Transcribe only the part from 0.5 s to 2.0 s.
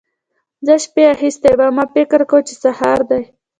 زه شپې اخيستی وم؛ ما